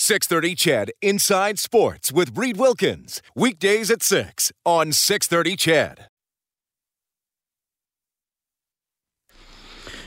[0.00, 3.20] 630 CHED Inside Sports with Reed Wilkins.
[3.36, 6.06] Weekdays at 6 on 630 CHED.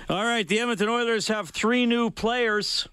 [0.09, 2.87] All right, the Edmonton Oilers have three new players.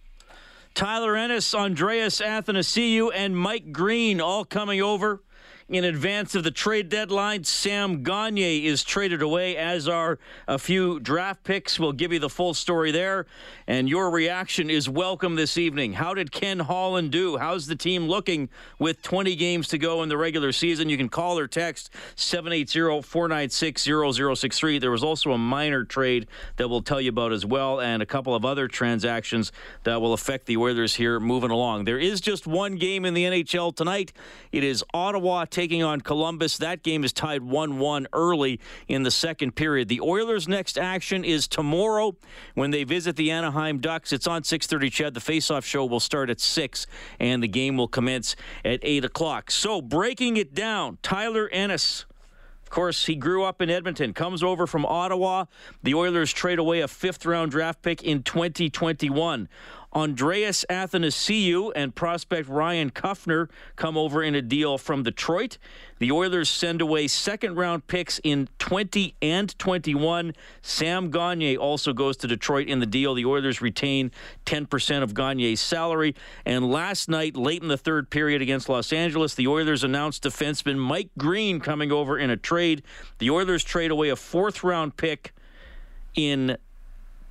[0.75, 5.23] Tyler Ennis, Andreas Athanasiou, and Mike Green all coming over
[5.71, 7.45] in advance of the trade deadline.
[7.45, 11.79] Sam Gagne is traded away, as are a few draft picks.
[11.79, 13.27] We'll give you the full story there.
[13.69, 15.93] And your reaction is welcome this evening.
[15.93, 17.39] How did Ken Holland do?
[17.39, 18.49] How's the team looking
[18.81, 20.89] with 20 games to go in the regular season?
[20.89, 23.85] You can call or text 780 496
[24.41, 24.79] 0063.
[24.81, 26.27] There was also a minor trade
[26.57, 29.53] that we'll tell you about as well, and a couple of other transactions
[29.85, 31.85] that will affect the Oilers here moving along.
[31.85, 34.13] There is just one game in the NHL tonight.
[34.51, 36.57] It is Ottawa taking on Columbus.
[36.57, 39.89] That game is tied 1 1 early in the second period.
[39.89, 42.17] The Oilers' next action is tomorrow
[42.55, 44.11] when they visit the Anaheim Ducks.
[44.11, 44.91] It's on 6:30.
[44.91, 45.13] CHED.
[45.13, 46.87] The face-off show will start at six,
[47.19, 49.51] and the game will commence at eight o'clock.
[49.51, 52.07] So breaking it down, Tyler Ennis.
[52.63, 55.45] Of course, he grew up in Edmonton, comes over from Ottawa.
[55.83, 59.49] The Oilers trade away a fifth round draft pick in 2021.
[59.95, 65.59] Andreas Athanasiou and prospect Ryan Kuffner come over in a deal from Detroit.
[65.99, 70.35] The Oilers send away second round picks in 20 and 21.
[70.63, 73.15] Sam Gagne also goes to Detroit in the deal.
[73.15, 74.13] The Oilers retain
[74.47, 76.15] 10% of Gagne's salary.
[76.45, 80.79] And last night, late in the third period against Los Angeles, the Oilers announced defenseman
[80.79, 82.83] Mike Green coming over in a trade.
[83.19, 85.35] The Oilers trade away a fourth round pick
[86.15, 86.57] in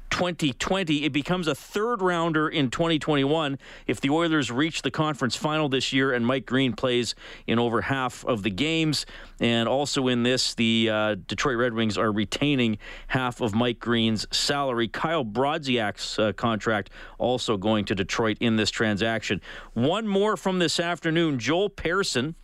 [0.09, 1.05] 2020.
[1.05, 5.93] It becomes a third rounder in 2021 if the Oilers reach the conference final this
[5.93, 7.15] year and Mike Green plays
[7.47, 9.05] in over half of the games.
[9.39, 12.77] And also in this, the uh, Detroit Red Wings are retaining
[13.07, 14.87] half of Mike Green's salary.
[14.87, 19.41] Kyle Brodziak's uh, contract also going to Detroit in this transaction.
[19.73, 22.35] One more from this afternoon Joel Pearson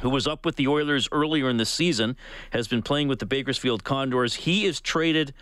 [0.00, 2.16] who was up with the Oilers earlier in the season,
[2.50, 4.34] has been playing with the Bakersfield Condors.
[4.34, 5.34] He is traded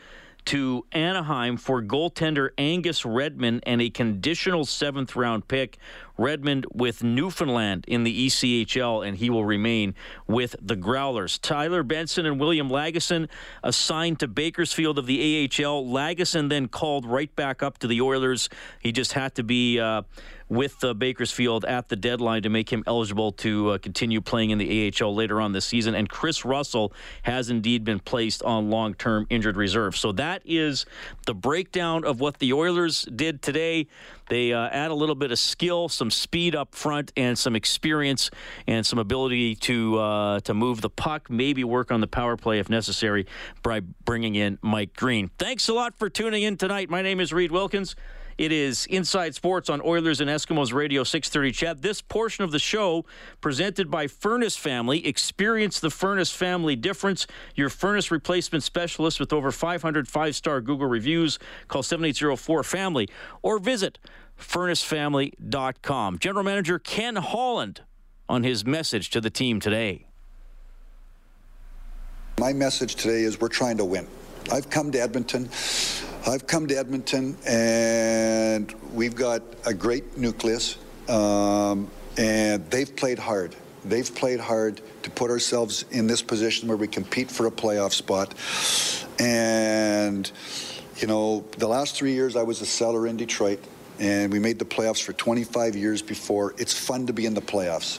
[0.46, 5.78] to Anaheim for goaltender Angus Redmond and a conditional seventh round pick.
[6.16, 9.94] Redmond with Newfoundland in the ECHL, and he will remain
[10.26, 11.38] with the Growlers.
[11.38, 13.28] Tyler Benson and William Lagesson
[13.62, 15.84] assigned to Bakersfield of the AHL.
[15.84, 18.48] Lagesson then called right back up to the Oilers.
[18.80, 19.78] He just had to be.
[19.78, 20.02] Uh,
[20.48, 24.58] with uh, Bakersfield at the deadline to make him eligible to uh, continue playing in
[24.58, 25.94] the AHL later on this season.
[25.94, 26.92] And Chris Russell
[27.22, 29.96] has indeed been placed on long term injured reserve.
[29.96, 30.86] So that is
[31.26, 33.86] the breakdown of what the Oilers did today.
[34.28, 38.30] They uh, add a little bit of skill, some speed up front, and some experience
[38.66, 41.30] and some ability to uh, to move the puck.
[41.30, 43.26] Maybe work on the power play if necessary
[43.62, 45.30] by bringing in Mike Green.
[45.38, 46.90] Thanks a lot for tuning in tonight.
[46.90, 47.96] My name is Reed Wilkins.
[48.38, 51.82] It is Inside Sports on Oilers and Eskimos Radio 630 CHED.
[51.82, 53.04] This portion of the show
[53.40, 55.04] presented by Furnace Family.
[55.04, 57.26] Experience the Furnace Family difference.
[57.56, 61.40] Your furnace replacement specialist with over 500 five-star Google reviews.
[61.66, 63.08] Call 7804-FAMILY
[63.42, 63.98] or visit
[64.38, 66.18] furnacefamily.com.
[66.20, 67.80] General Manager Ken Holland
[68.28, 70.06] on his message to the team today.
[72.38, 74.06] My message today is we're trying to win.
[74.52, 75.48] I've come to Edmonton
[76.28, 80.76] I've come to Edmonton and we've got a great nucleus,
[81.08, 83.56] um, and they've played hard.
[83.86, 87.92] They've played hard to put ourselves in this position where we compete for a playoff
[87.92, 88.34] spot.
[89.18, 90.30] And,
[90.98, 93.60] you know, the last three years I was a seller in Detroit
[93.98, 96.54] and we made the playoffs for 25 years before.
[96.58, 97.98] It's fun to be in the playoffs,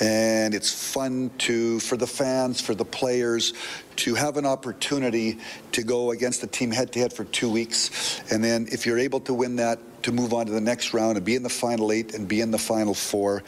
[0.00, 3.52] and it's fun to for the fans, for the players,
[3.96, 5.38] to have an opportunity
[5.72, 8.98] to go against a team head to head for two weeks, and then if you're
[8.98, 11.48] able to win that, to move on to the next round and be in the
[11.48, 13.42] final eight and be in the final four.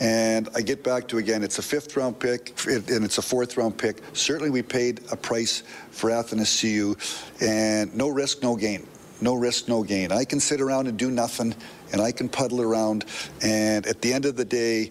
[0.00, 3.56] And I get back to again, it's a fifth round pick and it's a fourth
[3.56, 4.02] round pick.
[4.12, 6.96] Certainly, we paid a price for Athanasiou,
[7.40, 8.86] and no risk, no gain
[9.22, 10.12] no risk, no gain.
[10.12, 11.54] I can sit around and do nothing,
[11.92, 13.04] and I can puddle around.
[13.42, 14.90] And at the end of the day,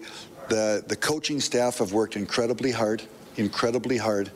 [0.50, 3.04] the, the coaching staff have worked incredibly hard.
[3.38, 4.30] incredibly hard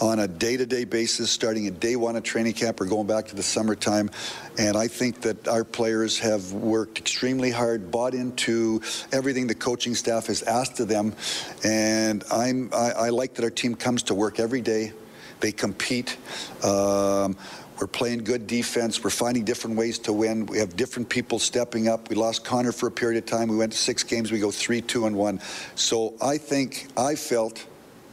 [0.00, 3.36] on a day-to-day basis, starting at day one of training camp or going back to
[3.36, 4.10] the summertime.
[4.58, 8.82] And I think that our players have worked extremely hard, bought into
[9.12, 11.14] everything the coaching staff has asked of them.
[11.62, 14.92] And I'm, I, I like that our team comes to work every day.
[15.40, 16.16] They compete.
[16.62, 17.36] Um,
[17.80, 19.02] we're playing good defense.
[19.02, 20.46] We're finding different ways to win.
[20.46, 22.08] We have different people stepping up.
[22.08, 23.48] We lost Connor for a period of time.
[23.48, 24.30] We went to six games.
[24.30, 25.40] We go three, two, and one.
[25.74, 27.66] So I think I felt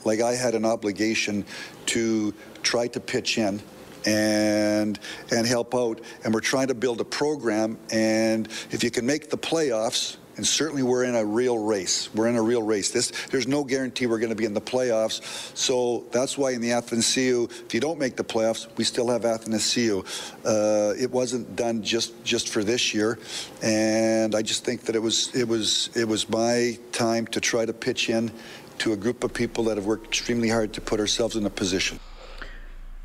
[0.04, 1.46] like I had an obligation
[1.88, 3.62] to try to pitch in
[4.06, 5.00] and
[5.32, 6.02] and help out.
[6.24, 7.78] And we're trying to build a program.
[7.92, 12.14] And if you can make the playoffs, and certainly we're in a real race.
[12.14, 12.92] We're in a real race.
[12.92, 15.22] This, there's no guarantee we're going to be in the playoffs.
[15.56, 19.24] So that's why in the Athanasiou, if you don't make the playoffs, we still have
[19.24, 20.06] Athanasiou.
[20.46, 23.20] Uh, it wasn't done just just for this year,
[23.62, 27.66] and I just think that it was it was it was my time to try
[27.66, 28.32] to pitch in
[28.80, 31.50] to a group of people that have worked extremely hard to put ourselves in a
[31.50, 32.00] position.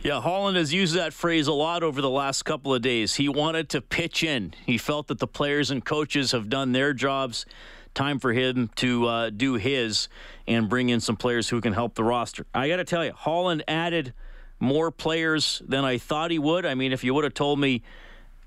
[0.06, 3.16] Yeah, Holland has used that phrase a lot over the last couple of days.
[3.16, 4.54] He wanted to pitch in.
[4.64, 7.44] He felt that the players and coaches have done their jobs.
[7.92, 10.08] Time for him to uh, do his
[10.46, 12.46] and bring in some players who can help the roster.
[12.54, 14.14] I got to tell you, Holland added
[14.60, 16.64] more players than I thought he would.
[16.64, 17.82] I mean, if you would have told me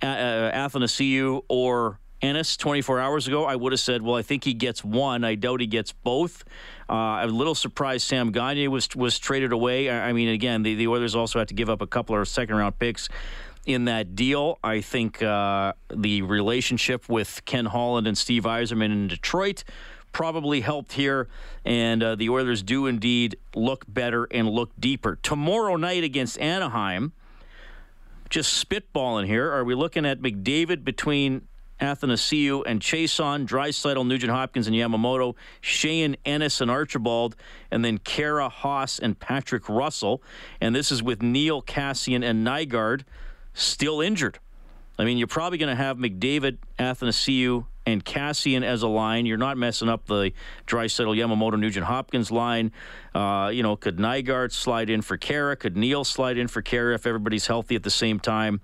[0.02, 4.46] uh, uh Athanasiou or Ennis 24 hours ago, I would have said, well, I think
[4.46, 5.26] he gets one.
[5.26, 6.46] I doubt he gets both.
[6.90, 9.90] Uh, I'm a little surprised Sam Gagne was was traded away.
[9.90, 12.28] I, I mean, again, the, the Oilers also had to give up a couple of
[12.28, 13.10] second round picks
[13.66, 14.58] in that deal.
[14.64, 19.64] I think uh, the relationship with Ken Holland and Steve Yzerman in Detroit
[20.12, 21.28] probably helped here,
[21.64, 25.20] and uh, the Oilers do indeed look better and look deeper.
[25.22, 27.14] Tomorrow night against Anaheim,
[28.32, 31.48] just spitballing here, are we looking at McDavid between
[31.80, 37.36] Athanasiou and Chiasson, Draisaitl, Nugent Hopkins, and Yamamoto, Sheahan, Ennis, and Archibald,
[37.72, 40.22] and then Khaira Haas, and Patrick Russell.
[40.60, 43.04] And this is with Neal Kassian and Nygard
[43.54, 44.40] still injured.
[44.98, 49.26] I mean, you're probably going to have McDavid, Athanasiou, and Kassian as a line.
[49.26, 50.34] You're not messing up the
[50.68, 52.72] Draisaitl, Yamamoto, Nugent Hopkins line.
[53.16, 55.58] Uh, you know, could Nygard slide in for Khaira?
[55.58, 58.62] Could Neal slide in for Khaira if everybody's healthy at the same time?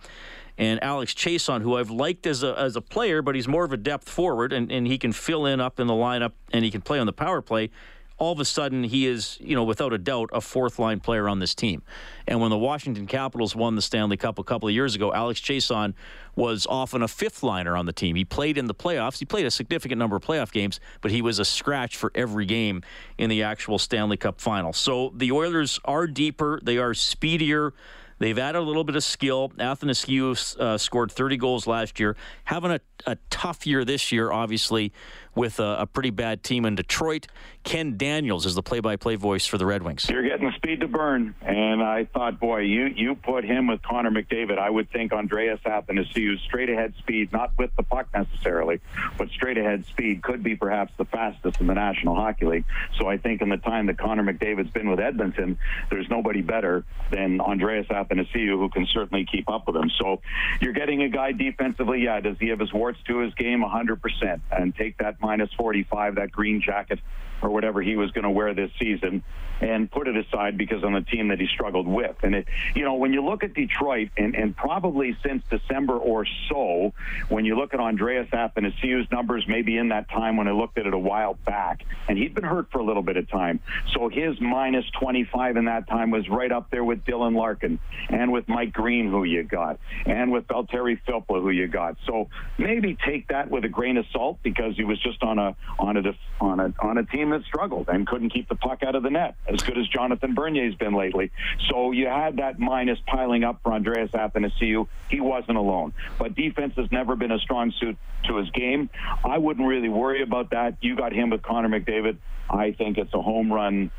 [0.57, 3.73] And Alex Chiasson, who I've liked as a, as a player, but he's more of
[3.73, 6.71] a depth forward, and, and he can fill in up in the lineup and he
[6.71, 7.69] can play on the power play.
[8.17, 11.27] All of a sudden, he is, you know, without a doubt, a fourth line player
[11.27, 11.81] on this team.
[12.25, 15.41] And when the Washington Capitals won the Stanley Cup a couple of years ago, Alex
[15.41, 15.93] Chiasson
[16.33, 18.15] was often a fifth liner on the team.
[18.15, 19.19] He played in the playoffs.
[19.19, 22.45] He played a significant number of playoff games, but he was a scratch for every
[22.45, 22.83] game
[23.17, 24.71] in the actual Stanley Cup final.
[24.71, 27.73] So the Oilers are deeper, they are speedier.
[28.17, 29.49] They've added a little bit of skill.
[29.57, 32.15] Athanasiou uh, scored 30 goals last year,
[32.45, 34.91] having a, a tough year this year, obviously,
[35.35, 37.27] with a, a, pretty bad team in Detroit.
[37.63, 40.07] Ken Daniels is the play-by-play voice for the Red Wings.
[40.09, 44.11] You're getting speed to burn, and I thought, boy, you you put him with Connor
[44.11, 44.57] McDavid.
[44.57, 48.79] I would think Andreas Athanasiou straight ahead speed, not with the puck necessarily,
[49.17, 52.65] but straight ahead speed could be perhaps the fastest in the National Hockey League.
[52.99, 55.57] So I think in the time that Connor McDavid's been with Edmonton,
[55.89, 59.89] there's nobody better than Andreas Athanasiou who can certainly keep up with him.
[59.99, 60.21] So
[60.61, 62.03] you're getting a guy defensively.
[62.03, 62.71] Yeah, does he have his
[63.07, 63.63] to his game?
[63.63, 66.99] 100%, and take that minus 45, that green jacket
[67.41, 69.23] or whatever he was going to wear this season
[69.61, 72.15] and put it aside because on the team that he struggled with.
[72.23, 76.25] And it, you know, when you look at Detroit and, and probably since December or
[76.49, 76.93] so,
[77.29, 80.85] when you look at Andreas Athanasiou's numbers, maybe in that time when I looked at
[80.85, 83.59] it a while back, and he'd been hurt for a little bit of time.
[83.93, 88.31] So his minus 25 in that time was right up there with Dylan Larkin and
[88.31, 91.97] with Mike Green, who you got, and with Valtteri Filppula, who you got.
[92.05, 95.55] So maybe take that with a grain of salt because he was just on a
[95.79, 96.03] on a
[96.39, 99.09] on a on a team that struggled and couldn't keep the puck out of the
[99.09, 101.31] net as good as Jonathan Bernier's been lately.
[101.69, 104.87] So you had that minus piling up for Andreas Athanasiou.
[105.09, 105.93] He wasn't alone.
[106.17, 107.97] But defense has never been a strong suit
[108.27, 108.89] to his game.
[109.23, 110.77] I wouldn't really worry about that.
[110.81, 112.17] You got him with Connor McDavid.
[112.49, 113.91] I think it's a home run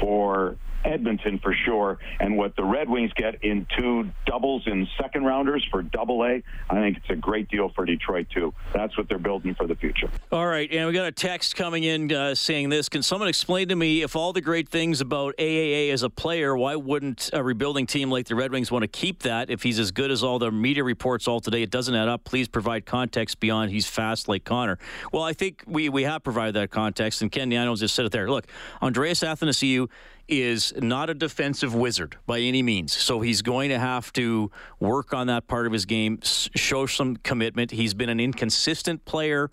[0.00, 1.98] for Edmonton for sure.
[2.20, 6.42] And what the Red Wings get in two doubles in second rounders for double A,
[6.70, 8.52] I think it's a great deal for Detroit, too.
[8.72, 10.10] That's what they're building for the future.
[10.30, 10.70] All right.
[10.70, 12.88] And we got a text coming in uh, saying this.
[12.88, 16.56] Can someone explain to me if all the great things about AAA as a player,
[16.56, 19.78] why wouldn't a rebuilding team like the Red Wings want to keep that if he's
[19.78, 21.62] as good as all the media reports all today?
[21.62, 22.24] It doesn't add up.
[22.24, 24.78] Please provide context beyond he's fast like Connor.
[25.12, 28.12] Well, I think we, we have provided that context, and Ken Daniels just said it
[28.12, 28.30] there.
[28.30, 28.46] Look,
[28.82, 29.88] Andreas Athanasiou
[30.28, 32.96] is not a defensive wizard by any means.
[32.96, 34.50] So he's going to have to
[34.80, 37.70] work on that part of his game, show some commitment.
[37.70, 39.50] He's been an inconsistent player.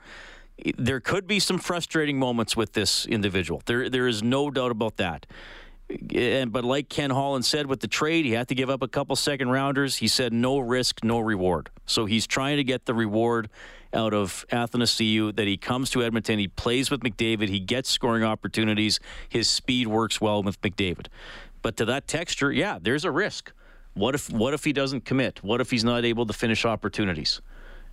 [0.78, 3.62] There could be some frustrating moments with this individual.
[3.66, 5.26] There, there is no doubt about that.
[6.16, 8.88] And, but like Ken Holland said with the trade, he had to give up a
[8.88, 9.98] couple second rounders.
[9.98, 11.70] He said no risk, no reward.
[11.86, 13.50] So he's trying to get the reward
[13.94, 18.24] out of Athanasiou that he comes to Edmonton, he plays with McDavid, he gets scoring
[18.24, 21.08] opportunities, his speed works well with McDavid.
[21.62, 23.52] But to that texture, yeah, there's a risk.
[23.94, 25.44] What if what if he doesn't commit?
[25.44, 27.42] What if he's not able to finish opportunities?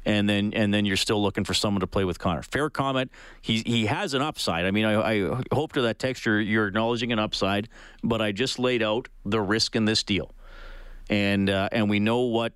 [0.05, 2.43] And then and then you're still looking for someone to play with Connor.
[2.43, 3.11] Fair comment.
[3.43, 4.65] He he has an upside.
[4.65, 7.69] I mean, I, I hope to that texture you're acknowledging an upside,
[8.05, 10.33] but I just laid out the risk in this deal,
[11.11, 12.53] and uh, and we know what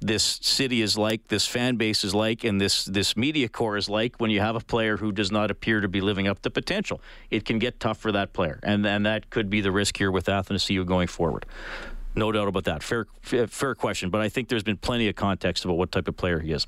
[0.00, 3.88] this city is like, this fan base is like, and this this media corps is
[3.88, 6.50] like when you have a player who does not appear to be living up to
[6.50, 7.00] potential.
[7.30, 10.10] It can get tough for that player, and and that could be the risk here
[10.10, 11.46] with Athanasiou going forward.
[12.16, 12.82] No doubt about that.
[12.82, 16.16] Fair, fair question, but I think there's been plenty of context about what type of
[16.16, 16.64] player he is.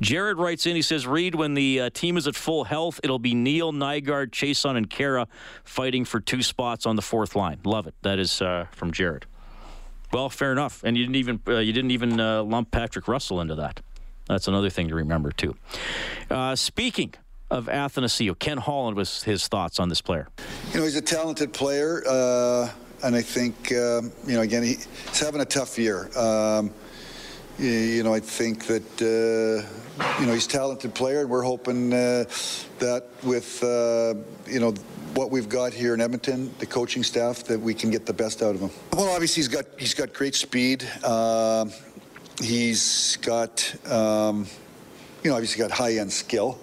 [0.00, 0.74] Jared writes in.
[0.74, 4.30] He says, "Reed, when the uh, team is at full health, it'll be Neal, Nygard,
[4.30, 5.26] Chiasson, and Khaira
[5.62, 7.60] fighting for two spots on the fourth line.
[7.64, 7.94] Love it.
[8.02, 9.26] That is uh, from Jared.
[10.12, 10.82] Well, fair enough.
[10.84, 13.80] And you didn't even uh, you didn't even uh, lump Patrick Russell into that.
[14.28, 15.56] That's another thing to remember too.
[16.30, 17.14] Uh, speaking
[17.50, 20.28] of Athanasiou, Ken Holland was his thoughts on this player.
[20.72, 22.68] You know, he's a talented player uh,
[23.02, 26.10] and I think um, you know again he, he's having a tough year.
[26.16, 26.72] Um,
[27.58, 31.42] you, you, know, I think that uh, you know he's a talented player, and we're
[31.42, 32.24] hoping uh,
[32.78, 34.14] that with uh,
[34.50, 34.74] you know
[35.14, 38.42] what we've got here in Edmonton, the coaching staff, that we can get the best
[38.42, 38.70] out of him.
[38.92, 40.84] Well, obviously he's got he's got great speed.
[41.04, 41.72] Um,
[42.40, 44.46] he's got um,
[45.22, 46.58] you know obviously got high end skill.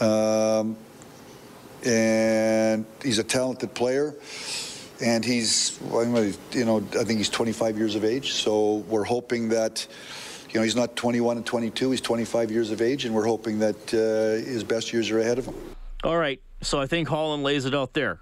[0.00, 0.76] Um,
[1.84, 4.14] and he's a talented player
[5.00, 5.78] and he's,
[6.52, 8.32] you know, I think he's 25 years of age.
[8.32, 9.86] So we're hoping that,
[10.50, 11.90] you know, he's not 21 and 22.
[11.92, 15.38] He's 25 years of age, and we're hoping that uh, his best years are ahead
[15.38, 15.54] of him.
[16.04, 16.40] All right.
[16.60, 18.20] So I think Holland lays it out there.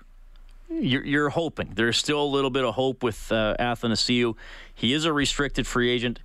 [0.68, 1.72] You're, you're hoping.
[1.74, 4.34] There's still a little bit of hope with uh, Athanasiou.
[4.74, 6.18] He is a restricted free agent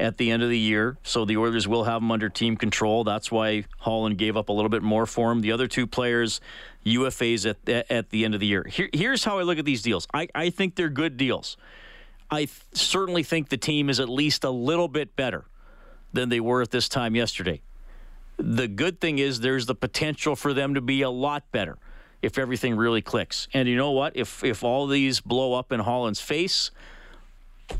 [0.00, 3.04] at the end of the year, so the Oilers will have him under team control.
[3.04, 5.42] That's why Holland gave up a little bit more for him.
[5.42, 6.40] The other two players,
[6.84, 8.66] UFAs at, at the end of the year.
[8.68, 10.08] Here, here's how I look at these deals.
[10.12, 11.56] I, I think they're good deals.
[12.30, 15.44] I th- certainly think the team is at least a little bit better
[16.12, 17.60] than they were at this time yesterday.
[18.44, 21.78] The good thing is there's the potential for them to be a lot better
[22.22, 23.46] if everything really clicks.
[23.54, 24.16] And you know what?
[24.16, 26.72] If if all these blow up in Holland's face,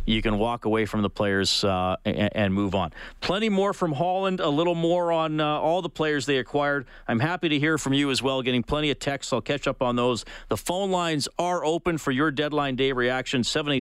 [0.06, 2.92] you can walk away from the players uh, and, and, move on.
[3.20, 6.86] Plenty more from Holland, a little more on uh, all the players they acquired.
[7.08, 9.32] I'm happy to hear from you as well, getting plenty of texts.
[9.32, 10.24] I'll catch up on those.
[10.48, 13.42] The phone lines are open for your deadline day reaction.
[13.42, 13.81] 70-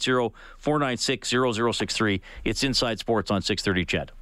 [0.00, 2.22] Zero four nine six zero zero six three.
[2.44, 4.12] It's Inside Sports on 630 CHED.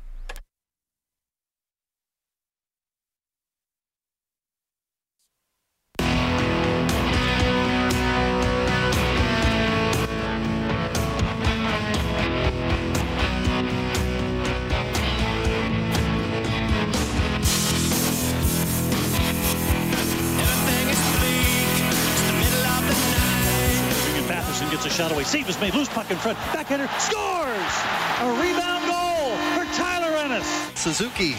[25.00, 25.24] Shot away.
[25.24, 25.72] Save is made.
[25.72, 26.36] Loose puck in front.
[26.52, 27.74] Backhander scores.
[28.20, 30.46] A rebound goal for Tyler Ennis.
[30.74, 31.32] Suzuki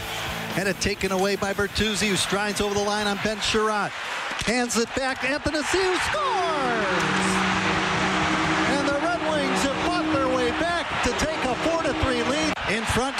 [0.58, 3.91] had it taken away by Bertuzzi, who strides over the line on Ben Chiarot.
[4.48, 5.94] Hands it back to Athanasiou.
[6.10, 7.22] Scores!
[8.74, 12.75] And the Red Wings have fought their way back to take a 4-3 lead.
[12.75, 13.15] In front,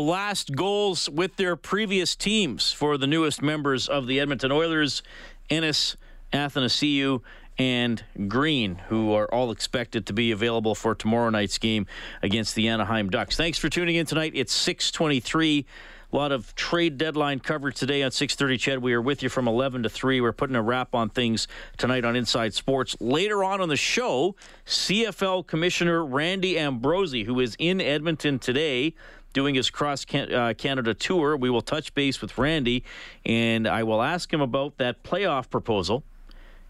[0.00, 5.02] Last goals with their previous teams for the newest members of the Edmonton Oilers,
[5.50, 5.98] Ennis,
[6.32, 7.20] Athanasiou,
[7.58, 11.86] and Green, who are all expected to be available for tomorrow night's game
[12.22, 13.36] against the Anaheim Ducks.
[13.36, 14.32] Thanks for tuning in tonight.
[14.34, 15.66] It's 623.
[16.12, 18.58] A lot of trade deadline coverage today on 6:30.
[18.58, 20.22] CHED, we are with you from 11 to 3.
[20.22, 22.96] We're putting a wrap on things tonight on Inside Sports.
[23.00, 28.94] Later on on the show, CFL Commissioner Randy Ambrosie, who is in Edmonton today
[29.32, 31.36] doing his cross uh, Canada tour.
[31.36, 32.84] We will touch base with Randy,
[33.24, 36.02] and I will ask him about that playoff proposal,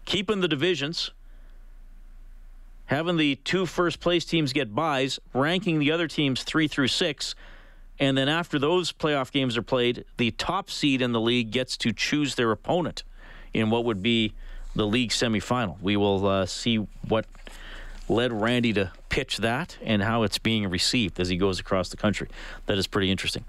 [0.05, 1.11] keeping the divisions
[2.91, 7.35] having the two first place teams get buys, ranking the other teams three through six,
[8.01, 11.77] and then after those playoff games are played, the top seed in the league gets
[11.77, 13.03] to choose their opponent
[13.53, 14.33] in what would be
[14.75, 15.79] the league semifinal.
[15.81, 16.77] We will uh, see
[17.07, 17.25] what
[18.11, 21.97] led Randy to pitch that and how it's being received as he goes across the
[21.97, 22.27] country.
[22.65, 23.45] That is pretty interesting.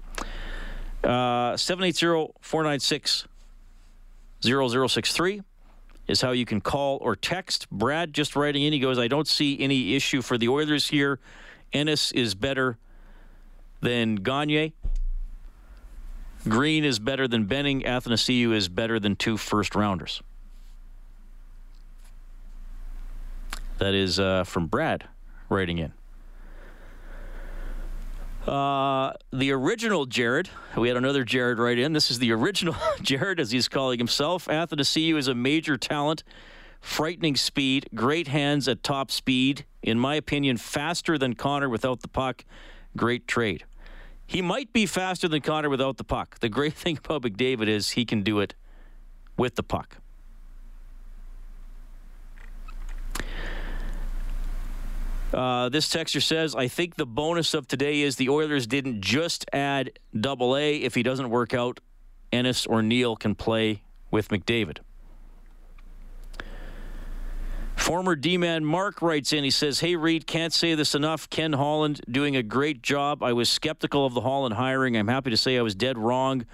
[1.03, 3.27] Uh, 780 496
[4.41, 5.41] 0063
[6.07, 7.69] is how you can call or text.
[7.69, 11.19] Brad just writing in, he goes, I don't see any issue for the Oilers here.
[11.71, 12.77] Ennis is better
[13.81, 14.73] than Gagne.
[16.47, 17.83] Green is better than Benning.
[17.83, 20.21] Athanasiou is better than two first rounders.
[23.79, 25.05] That is uh, from Brad
[25.49, 25.93] writing in.
[28.47, 31.93] Uh, the original Jared, we had another Jared write in.
[31.93, 34.47] This is the original Jared, as he's calling himself.
[34.47, 36.23] Athanasiou is a major talent,
[36.81, 39.65] frightening speed, great hands at top speed.
[39.81, 42.43] In my opinion, faster than Connor without the puck.
[42.97, 43.63] Great trade.
[44.25, 46.39] He might be faster than Connor without the puck.
[46.39, 48.55] The great thing about McDavid is he can do it
[49.37, 49.97] with the puck.
[55.33, 59.45] Uh, this texter says, I think the bonus of today is the Oilers didn't just
[59.51, 60.75] add double A.
[60.77, 61.79] If he doesn't work out,
[62.31, 64.79] Ennis or Neal can play with McDavid.
[67.75, 69.43] Former D man Mark writes in.
[69.43, 71.29] He says, Hey, Reed, can't say this enough.
[71.29, 73.21] Ken Holland doing a great job.
[73.23, 74.95] I was skeptical of the Holland hiring.
[74.95, 76.45] I'm happy to say I was dead wrong.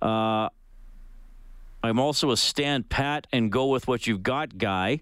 [0.00, 0.50] Uh,
[1.82, 5.00] I'm also a stand pat and go with what you've got guy.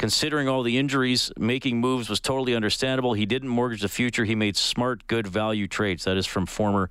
[0.00, 3.12] Considering all the injuries, making moves was totally understandable.
[3.12, 4.24] He didn't mortgage the future.
[4.24, 6.04] He made smart, good value trades.
[6.04, 6.88] That is from former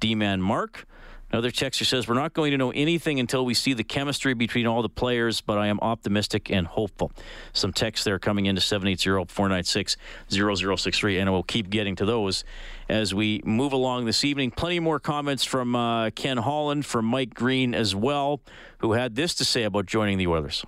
[0.00, 0.84] D man Mark.
[1.30, 4.66] Another texter says, We're not going to know anything until we see the chemistry between
[4.66, 7.12] all the players, but I am optimistic and hopeful.
[7.52, 9.96] Some texts there coming into 780 496
[10.28, 12.42] 0063, and we'll keep getting to those
[12.88, 14.50] as we move along this evening.
[14.50, 18.40] Plenty more comments from uh, Ken Holland, from Mike Green as well,
[18.78, 20.64] who had this to say about joining the Oilers.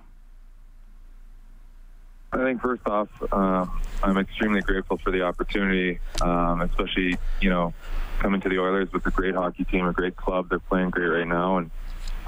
[2.31, 3.65] I think first off, uh,
[4.03, 7.73] I'm extremely grateful for the opportunity, um, especially you know
[8.19, 10.49] coming to the Oilers with a great hockey team, a great club.
[10.49, 11.71] They're playing great right now, and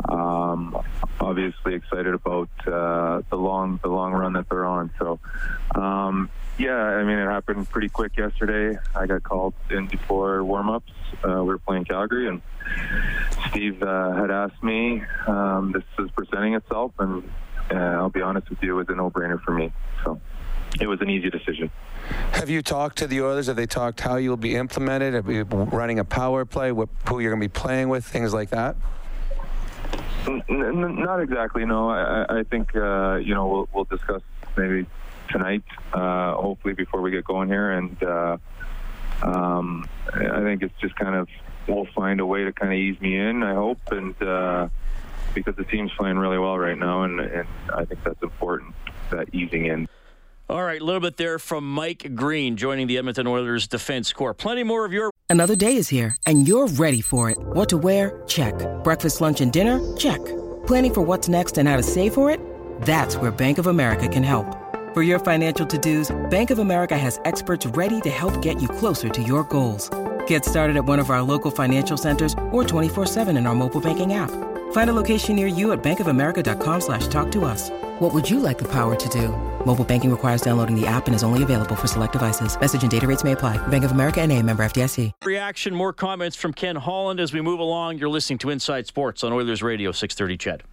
[0.09, 0.77] um,
[1.19, 4.91] obviously excited about uh, the long the long run that they're on.
[4.99, 5.19] So,
[5.75, 8.79] um, yeah, I mean it happened pretty quick yesterday.
[8.95, 10.83] I got called in before warmups.
[11.23, 12.41] Uh, we were playing Calgary, and
[13.49, 15.03] Steve uh, had asked me.
[15.27, 17.29] Um, this is presenting itself, and
[17.71, 19.71] uh, I'll be honest with you, it was a no-brainer for me.
[20.03, 20.19] So
[20.79, 21.71] it was an easy decision.
[22.33, 23.47] Have you talked to the Oilers?
[23.47, 25.13] Have they talked how you'll be implemented?
[25.13, 26.71] Have you running a power play?
[26.71, 28.05] What who you're going to be playing with?
[28.05, 28.75] Things like that.
[30.27, 31.65] N- n- not exactly.
[31.65, 34.21] No, I, I think uh, you know we'll, we'll, discuss
[34.55, 34.85] maybe
[35.29, 38.37] tonight, uh, hopefully before we get going here, and uh,
[39.23, 41.27] um, I think it's just kind of
[41.67, 43.43] we'll find a way to kind of ease me in.
[43.43, 44.67] I hope and uh,
[45.33, 48.73] because the team's playing really well right now, and, and I think that's important,
[49.11, 49.87] that easing in.
[50.49, 54.33] All right, a little bit there from Mike Green joining the Edmonton Oilers defense corps.
[54.33, 55.11] Plenty more of your.
[55.29, 57.37] Another day is here, and you're ready for it.
[57.37, 58.23] What to wear?
[58.27, 58.53] Check.
[58.83, 59.77] Breakfast, lunch, and dinner?
[59.97, 60.23] Check.
[60.65, 62.39] Planning for what's next and how to save for it?
[62.83, 64.45] That's where Bank of America can help.
[64.93, 68.69] For your financial to dos, Bank of America has experts ready to help get you
[68.69, 69.89] closer to your goals.
[70.27, 73.81] Get started at one of our local financial centers or 24 7 in our mobile
[73.81, 74.31] banking app.
[74.71, 77.69] Find a location near you at bankofamerica.com slash talk to us.
[77.99, 79.29] What would you like the power to do?
[79.65, 82.57] Mobile banking requires downloading the app and is only available for select devices.
[82.59, 83.57] Message and data rates may apply.
[83.67, 85.11] Bank of America and a member FDIC.
[85.25, 87.97] Reaction, more comments from Ken Holland as we move along.
[87.97, 90.63] You're listening to Inside Sports on Oilers Radio 630 CHED.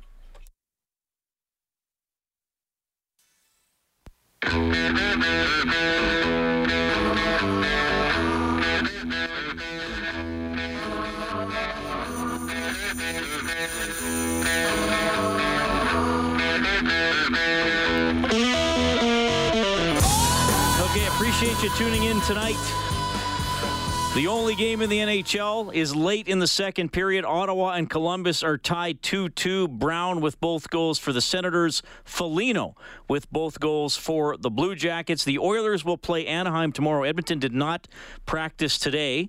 [21.45, 22.57] Appreciate you tuning in tonight.
[24.15, 27.27] The only game in the NHL is late in the second period.
[27.27, 29.69] Ottawa and Columbus are tied 2 2.
[29.69, 31.83] Brown with both goals for the Senators.
[32.03, 32.77] Foligno
[33.11, 35.23] with both goals for the Blue Jackets.
[35.23, 37.03] The Oilers will play Anaheim tomorrow.
[37.03, 37.89] Edmonton did not
[38.25, 39.29] practice today.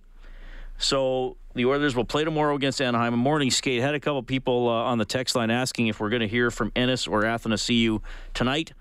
[0.77, 3.13] So the Oilers will play tomorrow against Anaheim.
[3.13, 3.81] A morning skate.
[3.81, 6.49] Had a couple people uh, on the text line asking if we're going to hear
[6.49, 8.01] from Ennis or Athanasiou
[8.33, 8.71] tonight.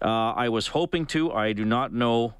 [0.00, 1.30] Uh, I was hoping to.
[1.32, 2.32] I do not know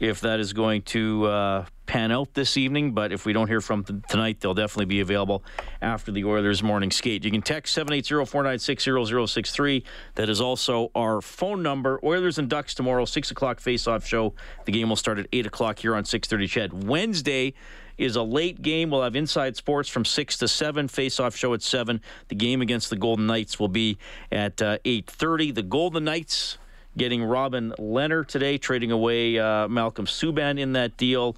[0.00, 2.92] if that is going to uh, pan out this evening.
[2.92, 5.44] But if we don't hear from them tonight, they'll definitely be available
[5.80, 7.24] after the Oilers morning skate.
[7.24, 9.82] You can text 780-496-0063.
[10.14, 12.00] That is also our phone number.
[12.02, 14.34] Oilers and Ducks tomorrow, 6 o'clock face-off show.
[14.64, 16.86] The game will start at 8 o'clock here on 630 CHED.
[16.86, 17.54] Wednesday
[17.96, 18.90] is a late game.
[18.90, 22.00] We'll have Inside Sports from 6 to 7, face-off show at 7.
[22.28, 23.98] The game against the Golden Knights will be
[24.32, 25.54] at uh, 8.30.
[25.54, 26.58] The Golden Knights
[26.96, 31.36] getting Robin Lehner today, trading away uh, Malcolm Subban in that deal.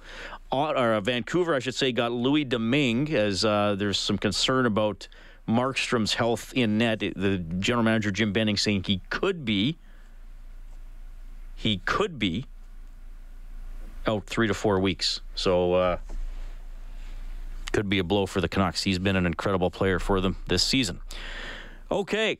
[0.51, 5.07] Or uh, Vancouver, I should say, got Louis Domingue as uh, there's some concern about
[5.47, 6.99] Markstrom's health in net.
[6.99, 9.77] The general manager Jim Benning saying he could be,
[11.55, 12.45] he could be
[14.05, 15.21] out three to four weeks.
[15.35, 15.97] So uh,
[17.73, 18.83] could be a blow for the Canucks.
[18.83, 21.01] He's been an incredible player for them this season.
[21.91, 22.37] Okay,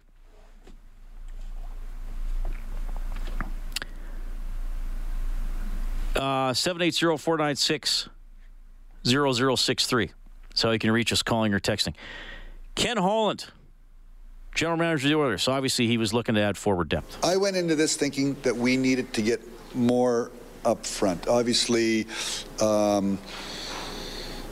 [6.17, 8.09] Uh, 780 496
[9.05, 10.11] 0063.
[10.55, 11.93] So you can reach us calling or texting.
[12.73, 13.45] Ken Holland,
[14.55, 15.43] general manager of the Oilers.
[15.43, 17.23] So obviously, he was looking to add forward depth.
[17.23, 19.41] I went into this thinking that we needed to get
[19.75, 20.31] more
[20.65, 21.27] up front.
[21.27, 22.07] Obviously,
[22.61, 23.19] um,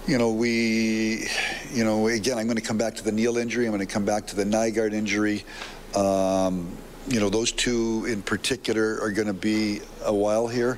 [0.07, 1.27] you know, we,
[1.73, 3.65] you know, again, I'm going to come back to the Neal injury.
[3.65, 5.43] I'm going to come back to the Nygard injury.
[5.95, 10.77] Um, you know, those two in particular are going to be a while here.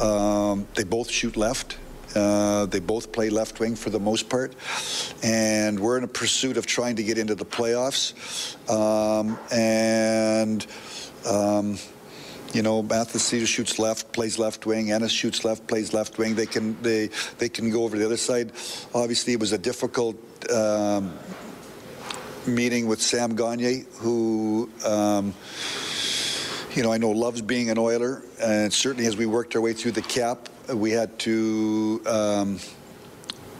[0.00, 1.78] Um, they both shoot left.
[2.14, 4.54] Uh, they both play left wing for the most part.
[5.22, 8.14] And we're in a pursuit of trying to get into the playoffs.
[8.70, 10.66] Um, and,
[11.28, 11.78] um,
[12.54, 14.92] you know, Athanasiou shoots left, plays left wing.
[14.92, 16.34] Ennis shoots left, plays left wing.
[16.34, 18.52] They can they they can go over the other side.
[18.94, 20.16] Obviously, it was a difficult
[20.50, 21.12] um,
[22.46, 25.34] meeting with Sam Gagne, who um,
[26.76, 29.72] you know, I know loves being an Oiler, and certainly as we worked our way
[29.72, 32.60] through the cap, we had to, um,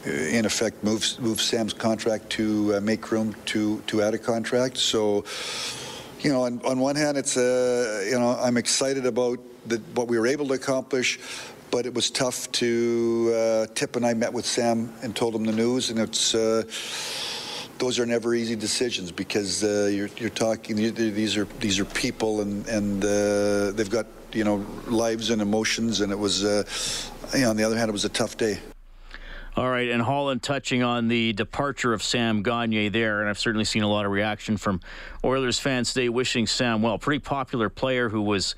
[0.04, 4.76] in effect, move move Sam's contract to uh, make room to to add a contract.
[4.76, 5.24] So,
[6.20, 10.08] you know, on, on one hand, it's uh, you know, I'm excited about the, what
[10.08, 11.18] we were able to accomplish.
[11.70, 13.32] But it was tough to.
[13.34, 16.62] Uh, Tip and I met with Sam and told him the news, and it's uh,
[17.78, 22.40] those are never easy decisions because uh, you're, you're talking these are these are people
[22.40, 26.64] and and uh, they've got you know lives and emotions and it was uh,
[27.34, 28.58] you know, on the other hand it was a tough day.
[29.56, 33.64] All right, and Holland touching on the departure of Sam Gagne there, and I've certainly
[33.64, 34.82] seen a lot of reaction from
[35.24, 36.98] Oilers fans today wishing Sam well.
[36.98, 38.54] Pretty popular player who was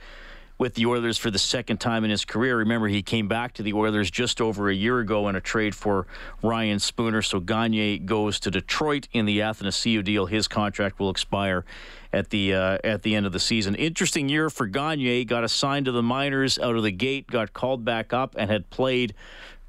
[0.59, 2.59] with the Oilers for the second time in his career.
[2.59, 5.75] Remember, he came back to the Oilers just over a year ago in a trade
[5.75, 6.07] for
[6.43, 7.23] Ryan Spooner.
[7.23, 10.27] So Gagne goes to Detroit in the Athanasiou deal.
[10.27, 11.65] His contract will expire
[12.13, 13.75] at the uh, at the end of the season.
[13.77, 15.25] Interesting year for Gagne.
[15.25, 18.69] Got assigned to the minors out of the gate, got called back up, and had
[18.71, 19.15] played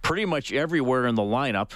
[0.02, 1.72] pretty much everywhere in the lineup.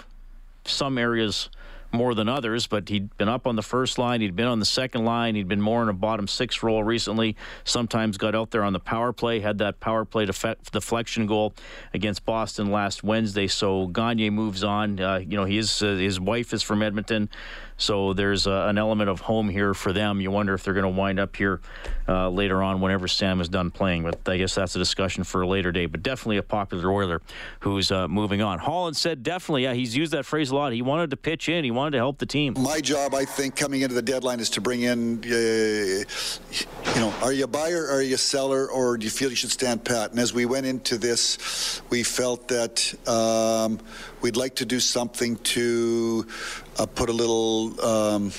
[0.65, 1.49] Some areas
[1.93, 4.65] more than others, but he'd been up on the first line, he'd been on the
[4.65, 7.35] second line, he'd been more in a bottom six role recently.
[7.63, 11.53] Sometimes got out there on the power play, had that power play def- deflection goal
[11.93, 13.47] against Boston last Wednesday.
[13.47, 14.99] So Gagne moves on.
[14.99, 17.29] Uh, you know, his uh, his wife is from Edmonton.
[17.77, 20.21] So there's uh, an element of home here for them.
[20.21, 21.59] You wonder if they're going to wind up here
[22.07, 24.03] uh, later on whenever Sam is done playing.
[24.03, 25.87] But I guess that's a discussion for a later day.
[25.87, 27.21] But definitely a popular Oiler
[27.61, 28.59] who's uh, moving on.
[28.59, 30.71] Holland said definitely, yeah, he's used that phrase a lot.
[30.71, 31.63] He wanted to pitch in.
[31.63, 32.55] He wanted to help the team.
[32.57, 36.05] My job, I think, coming into the deadline is to bring in, uh, you
[36.95, 39.51] know, are you a buyer, are you a seller, or do you feel you should
[39.51, 40.11] stand pat?
[40.11, 43.79] And as we went into this, we felt that um,
[44.21, 46.25] we'd like to do something to
[46.79, 47.79] uh, put a little.
[47.85, 48.31] Um,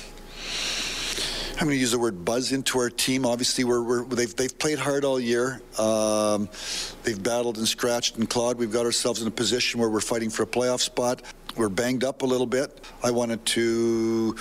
[1.56, 3.24] I'm going to use the word buzz into our team.
[3.24, 5.62] Obviously, we're, we're, they've, they've played hard all year.
[5.78, 6.48] Um,
[7.04, 8.58] they've battled and scratched and clawed.
[8.58, 11.22] We've got ourselves in a position where we're fighting for a playoff spot.
[11.56, 12.84] We're banged up a little bit.
[13.02, 14.34] I wanted to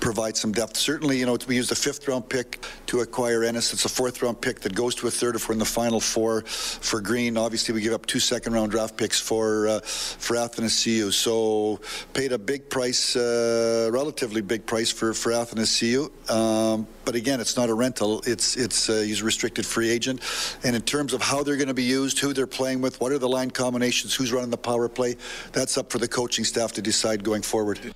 [0.00, 0.76] provide some depth.
[0.76, 3.72] Certainly, you know, we used a fifth round pick to acquire Ennis.
[3.74, 6.00] It's a fourth round pick that goes to a third if we're in the final
[6.00, 7.36] four for Green.
[7.36, 11.12] Obviously, we give up two second round draft picks for uh, for Athanasiou.
[11.12, 11.80] So
[12.14, 16.10] paid a big price, uh, relatively big price for for Athanasiou.
[16.30, 18.20] Um, but again, it's not a rental.
[18.26, 20.20] It's it's uh, he's a restricted free agent.
[20.62, 23.12] And in terms of how they're going to be used, who they're playing with, what
[23.12, 25.16] are the line combinations, who's running the power play,
[25.52, 27.94] that's up for the coaching staff to decide going forward.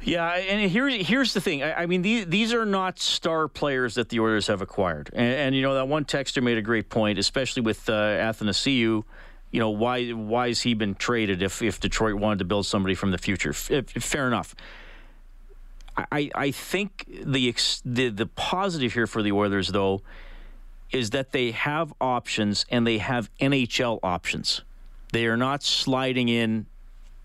[0.00, 1.62] Yeah, and here's here's the thing.
[1.62, 5.34] I, I, mean, these these are not star players that the Oilers have acquired, and,
[5.34, 9.04] and you know that one texter made a great point, especially with uh, Athanasiou.
[9.50, 12.94] You know why why has he been traded if if Detroit wanted to build somebody
[12.94, 13.50] from the future?
[13.50, 14.54] F- fair enough.
[15.96, 17.54] I I think the
[17.84, 20.02] the the positive here for the Oilers though
[20.90, 24.62] is that they have options and they have NHL options.
[25.12, 26.66] They are not sliding in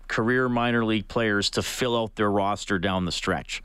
[0.08, 3.62] career minor league players to fill out their roster down the stretch.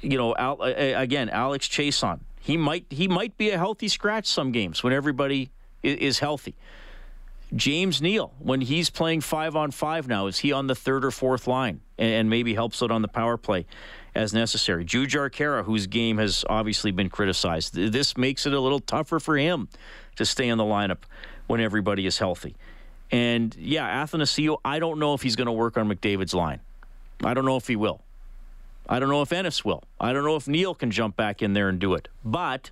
[0.00, 4.52] You know, Al, again, Alex Chiasson, he might he might be a healthy scratch some
[4.52, 5.50] games when everybody
[5.82, 6.54] is healthy.
[7.54, 11.10] James Neal, when he's playing five on five now, is he on the third or
[11.10, 13.66] fourth line and maybe helps out on the power play
[14.14, 14.84] as necessary?
[14.84, 19.36] Jujhar Khaira, whose game has obviously been criticized, this makes it a little tougher for
[19.36, 19.68] him
[20.16, 20.98] to stay in the lineup
[21.46, 22.56] when everybody is healthy.
[23.10, 26.60] And yeah, Athanasiou, I don't know if he's going to work on McDavid's line.
[27.24, 28.02] I don't know if he will.
[28.88, 29.84] I don't know if Ennis will.
[30.00, 32.08] I don't know if Neal can jump back in there and do it.
[32.24, 32.70] But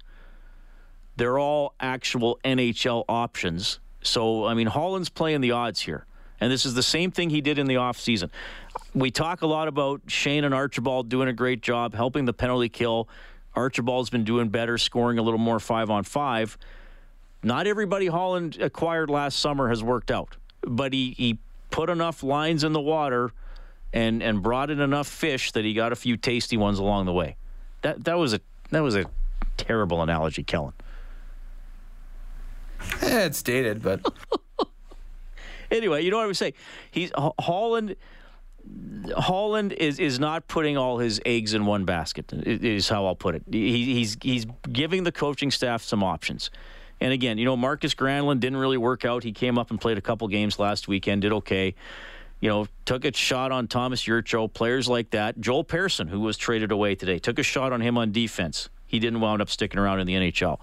[1.17, 6.07] they're all actual NHL options so, I mean, Holland's playing the odds here.
[6.41, 8.31] And this is the same thing he did in the offseason.
[8.95, 12.69] We talk a lot about Sheahan and Archibald doing a great job helping the penalty
[12.69, 13.09] kill.
[13.55, 16.57] Archibald's been doing better, scoring a little more five on five.
[17.43, 21.39] Not everybody Holland acquired last summer has worked out, but he, he
[21.71, 23.33] put enough lines in the water
[23.93, 27.13] and, and brought in enough fish that he got a few tasty ones along the
[27.13, 27.37] way.
[27.83, 29.07] That, that, was, a, that was a
[29.57, 30.75] terrible analogy, Kellen.
[33.03, 34.01] Eh, it's dated, but
[35.77, 36.55] anyway, you know what I would say.
[36.91, 37.97] He's Holland.
[39.17, 42.33] Holland is is not putting all his eggs in one basket.
[42.33, 43.43] Is how I'll put it.
[43.51, 46.51] He, he's he's giving the coaching staff some options.
[47.01, 49.23] And again, you know, Markus Granlund didn't really work out.
[49.23, 51.75] He came up and played a couple games last weekend, did okay.
[52.41, 55.41] You know, took a shot on Thomas Jurco, players like that.
[55.41, 58.69] Joel Pearson, who was traded away today, took a shot on him on defense.
[58.87, 60.59] He didn't wound up sticking around in the NHL.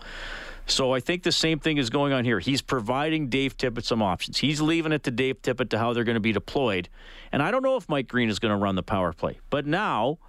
[0.70, 2.40] So I think the same thing is going on here.
[2.40, 4.38] He's providing Dave Tippett some options.
[4.38, 6.90] He's leaving it to Dave Tippett to how they're going to be deployed.
[7.32, 9.40] And I don't know if Mike Green is going to run the power play.
[9.50, 10.20] But now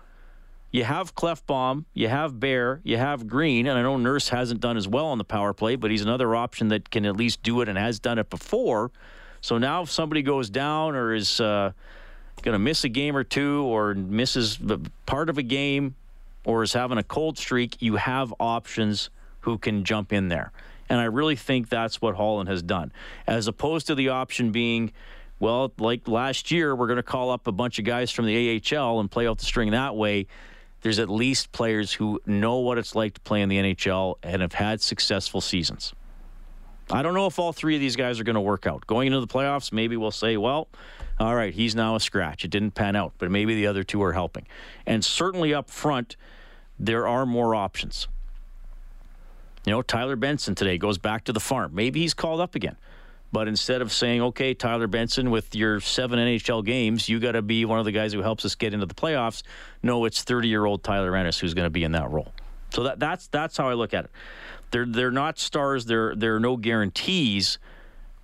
[0.71, 4.77] you have Klefbom, you have Bear, you have Green, and I know Nurse hasn't done
[4.77, 7.61] as well on the power play, but he's another option that can at least do
[7.61, 8.93] it and has done it before.
[9.41, 11.73] So now if somebody goes down or is uh,
[12.43, 14.59] going to miss a game or two or misses
[15.07, 15.97] part of a game
[16.45, 20.53] or is having a cold streak, you have options who can jump in there.
[20.89, 22.93] And I really think that's what Holland has done,
[23.27, 24.93] as opposed to the option being,
[25.39, 28.63] well, like last year, we're going to call up a bunch of guys from the
[28.73, 30.27] AHL and play out the string that way.
[30.81, 34.43] There's at least players who know what it's like to play in the NHL and
[34.43, 35.93] have had successful seasons.
[36.91, 38.87] I don't know if all three of these guys are going to work out.
[38.87, 40.69] Going into the playoffs, maybe we'll say, well,
[41.21, 42.45] all right, he's now a scratch.
[42.45, 44.47] It didn't pan out, but maybe the other two are helping.
[44.87, 46.17] And certainly up front,
[46.79, 48.09] there are more options.
[49.65, 51.75] You know, Tyler Benson today goes back to the farm.
[51.75, 52.77] Maybe he's called up again.
[53.31, 57.43] But instead of saying, okay, Tyler Benson, with your seven NHL games, you got to
[57.43, 59.43] be one of the guys who helps us get into the playoffs,
[59.83, 62.33] no, it's 30 year old Tyler Ennis who's going to be in that role.
[62.71, 64.11] So that, that's, that's how I look at it.
[64.71, 67.59] They're, they're not stars, there, there are no guarantees,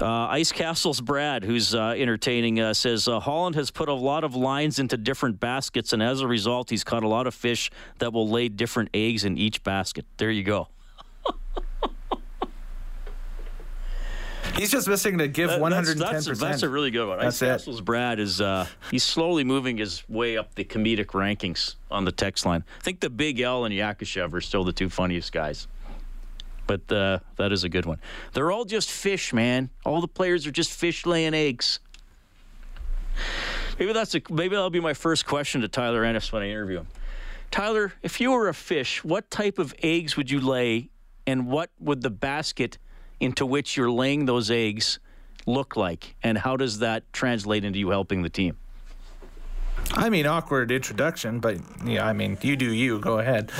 [0.00, 4.24] Uh, Ice Castle's Brad, who's uh, entertaining, uh, says uh, Holland has put a lot
[4.24, 7.70] of lines into different baskets, and as a result, he's caught a lot of fish
[7.98, 10.06] that will lay different eggs in each basket.
[10.16, 10.68] There you go.
[14.56, 16.38] He's just missing to give one hundred and ten percent.
[16.38, 17.18] That's a really good one.
[17.18, 17.52] That's Ice it.
[17.52, 22.12] Castle's Brad is uh, he's slowly moving his way up the comedic rankings on the
[22.12, 22.64] text line.
[22.78, 25.68] I think the Big L and Yakushev are still the two funniest guys
[26.70, 27.98] but uh, that is a good one.
[28.32, 29.70] They're all just fish, man.
[29.84, 31.80] All the players are just fish laying eggs.
[33.76, 36.78] Maybe that's a maybe that'll be my first question to Tyler Ennis when I interview
[36.78, 36.86] him.
[37.50, 40.90] Tyler, if you were a fish, what type of eggs would you lay,
[41.26, 42.78] and what would the basket
[43.18, 45.00] into which you're laying those eggs
[45.46, 48.56] look like, and how does that translate into you helping the team?
[49.92, 53.00] I mean, awkward introduction, but yeah, I mean, you do you.
[53.00, 53.50] Go ahead.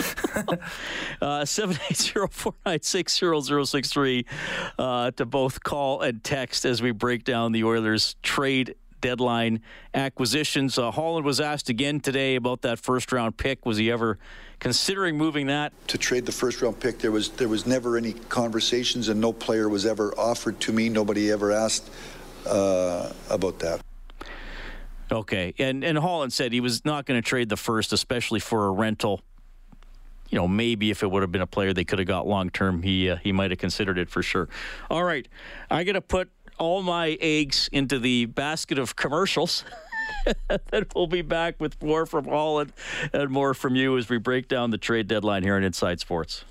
[1.22, 4.26] uh, seven eight zero four nine six zero zero six three
[4.78, 9.61] uh, to both call and text as we break down the Oilers trade deadline
[9.94, 10.78] acquisitions.
[10.78, 13.66] Uh, Holland was asked again today about that first round pick.
[13.66, 14.18] Was he ever
[14.59, 15.72] considering moving that?
[15.88, 19.33] To trade the first round pick, there was there was never any conversations, and no
[19.33, 20.88] player was ever offered to me.
[20.88, 21.90] Nobody ever asked
[22.46, 23.80] uh, about that.
[25.12, 28.66] Okay, and and Holland said he was not going to trade the first, especially for
[28.66, 29.20] a rental.
[30.29, 32.51] You know, maybe if it would have been a player they could have got long
[32.51, 34.49] term, he uh, he might have considered it for sure.
[34.88, 35.27] All right,
[35.70, 39.64] I got to put all my eggs into the basket of commercials.
[40.49, 42.73] then we'll be back with more from Holland
[43.12, 46.44] and more from you as we break down the trade deadline here on Inside Sports.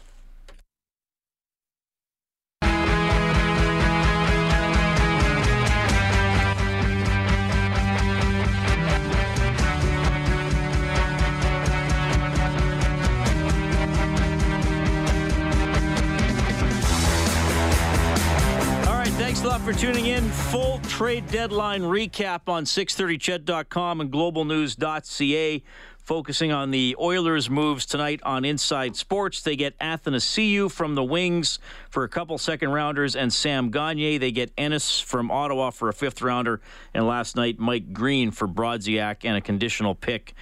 [19.39, 20.27] Thanks a lot for tuning in.
[20.51, 25.63] Full trade deadline recap on 630ched.com and globalnews.ca.
[26.03, 29.41] Focusing on the Oilers' moves tonight on Inside Sports.
[29.41, 34.17] They get Athanasiou from the Wings for a couple second rounders and Sam Gagne.
[34.17, 36.59] They get Ennis from Ottawa for a fifth rounder.
[36.93, 40.33] And last night, Mike Green for Brodziak and a conditional pick.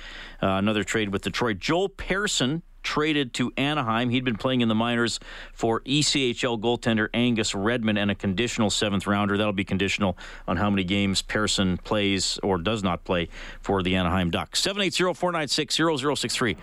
[0.41, 1.60] Uh, another trade with Detroit.
[1.60, 4.10] Joel Persson traded to Anaheim.
[4.10, 5.19] He'd been playing in the minors
[5.52, 9.38] for ECHL goaltender Angus Redmond and a conditional seventh rounder.
[9.38, 13.28] That'll be conditional on how many games Pearson plays or does not play
[13.60, 14.62] for the Anaheim Ducks.
[14.62, 16.56] 780 496 0063.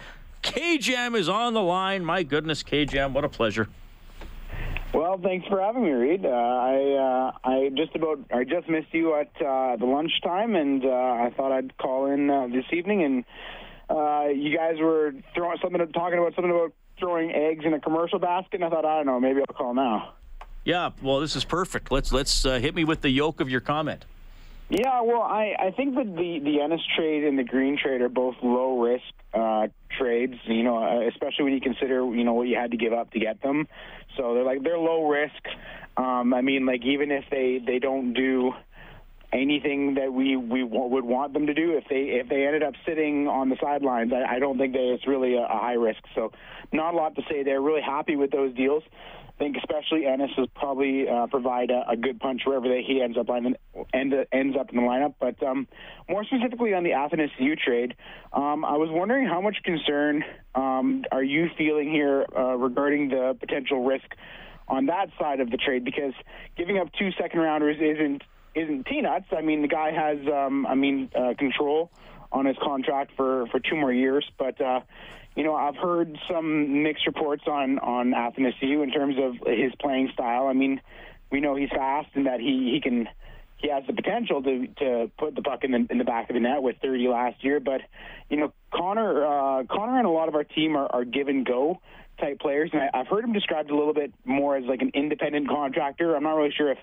[0.43, 2.03] KJM is on the line.
[2.03, 3.69] My goodness, KJM, what a pleasure.
[4.95, 6.25] Well, thanks for having me, Reed.
[6.25, 10.87] Uh, I uh, I just about I just missed you at uh, the lunchtime, and
[10.87, 13.25] uh, I thought I'd call in uh, this evening and
[13.91, 18.19] uh, you guys were throwing something, talking about something about throwing eggs in a commercial
[18.19, 18.55] basket.
[18.55, 20.15] And I thought, I don't know, maybe I'll call now.
[20.65, 21.93] Yeah, well, this is perfect.
[21.93, 24.05] Let's let's uh, hit me with the yoke of your comment.
[24.71, 28.09] Yeah, well, I, I think that the the Ennis trade and the Green trade are
[28.09, 29.69] both low risk uh,
[29.99, 30.37] trades.
[30.47, 33.11] You know, uh, especially when you consider you know what you had to give up
[33.13, 33.69] to get them.
[34.17, 35.35] So they're like they're low risk.
[35.99, 38.53] Um, I mean, like even if they they don't do
[39.35, 41.77] anything that we we w- would want them to do.
[41.77, 44.95] If they if they ended up sitting on the sidelines, I, I don't think that
[44.95, 46.01] it's really a, a high risk.
[46.15, 46.33] So,
[46.73, 47.43] not a lot to say.
[47.43, 48.83] They're really happy with those deals.
[49.35, 53.03] I think especially Ennis will probably uh, provide a, a, good punch wherever they, he
[53.03, 53.57] ends up end,
[53.93, 55.15] ends up in the lineup.
[55.19, 55.67] But um,
[56.09, 57.97] more specifically on the Athanasiou trade,
[58.33, 60.23] um, I was wondering how much concern
[60.55, 64.07] um, are you feeling here uh, regarding the potential risk
[64.69, 65.85] on that side of the trade?
[65.85, 66.13] Because
[66.57, 68.23] giving up two second rounders isn't
[68.55, 69.27] isn't peanuts.
[69.37, 71.91] I mean, the guy has, um, I mean, uh, control
[72.33, 74.29] on his contract for, for two more years.
[74.39, 74.81] But, uh,
[75.37, 80.11] you know, I've heard some mixed reports on, on Athanasiou in terms of his playing
[80.13, 80.47] style.
[80.47, 80.81] I mean,
[81.31, 83.09] we know he's fast and that he, he can
[83.65, 86.35] he has the potential to to put the puck in the in the back of
[86.35, 87.61] the net with 30 last year.
[87.61, 87.81] But
[88.29, 91.47] you know, Connor uh, Connor and a lot of our team are, are give and
[91.47, 91.81] go
[92.21, 94.91] type players, and I, I've heard him described a little bit more as like an
[94.95, 96.15] independent contractor.
[96.15, 96.79] I'm not really sure if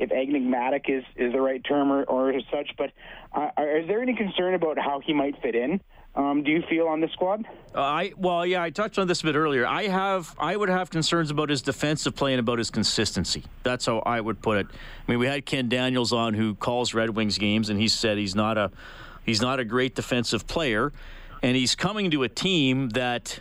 [0.00, 2.70] if enigmatic is, is the right term or, or such.
[2.76, 2.90] But
[3.32, 5.80] uh, is there any concern about how he might fit in?
[6.16, 7.46] Um, do you feel on the squad?
[7.72, 9.64] Uh, I well, yeah, I touched on this a bit earlier.
[9.64, 13.44] I have, I would have concerns about his defensive play and about his consistency.
[13.62, 14.66] That's how I would put it.
[14.66, 18.18] I mean, we had Ken Daniels on who calls Red Wings games, and he said
[18.18, 18.72] he's not a,
[19.24, 20.92] he's not a great defensive player,
[21.42, 23.38] and he's coming to a team that,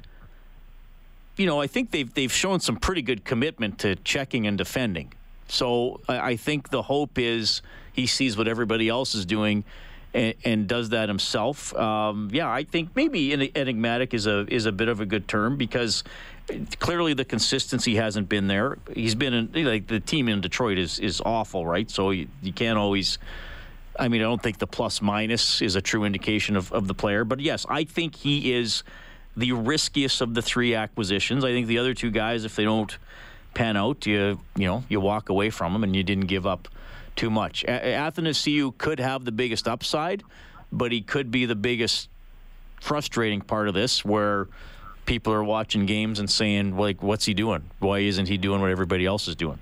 [1.37, 5.11] you know, I think they've they've shown some pretty good commitment to checking and defending.
[5.49, 9.63] So I, think the hope is he sees what everybody else is doing.
[10.13, 11.75] And, and, does that himself.
[11.75, 15.55] Um, yeah, I think maybe enigmatic is a is a bit of a good term
[15.55, 16.03] because
[16.79, 18.79] clearly the consistency hasn't been there.
[18.95, 21.89] He's been in, like the team in Detroit is is awful, right?
[21.91, 23.19] So you, you can't always.
[23.99, 26.93] I mean, I don't think the plus minus is a true indication of, of the
[26.95, 28.83] player, but yes, I think he is
[29.35, 31.43] the riskiest of the three acquisitions.
[31.43, 32.97] I think the other two guys, if they don't
[33.53, 36.67] pan out, you you know you walk away from them and you didn't give up
[37.15, 37.65] too much.
[37.67, 40.23] Athanasiou could have the biggest upside,
[40.71, 42.09] but he could be the biggest
[42.79, 44.47] frustrating part of this, where
[45.05, 47.63] people are watching games and saying like, "What's he doing?
[47.79, 49.59] Why isn't he doing what everybody else is doing?"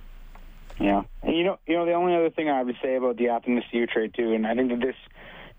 [0.80, 3.26] Yeah, and you know, you know, the only other thing I would say about the
[3.26, 4.96] Athanasiou trade too, and I think that this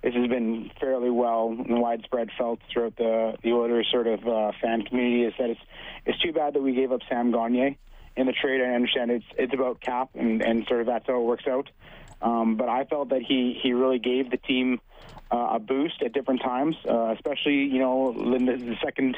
[0.02, 4.52] this has been fairly well and widespread felt throughout the the Oilers sort of uh,
[4.60, 5.60] fan community, is that it's
[6.06, 7.76] it's too bad that we gave up Sam Gagne
[8.16, 8.60] in the trade.
[8.60, 11.68] I understand it's it's about cap and, and sort of that's how it works out.
[12.20, 14.80] Um, but I felt that he he really gave the team
[15.30, 19.16] uh, a boost at different times, uh, especially you know in the, the second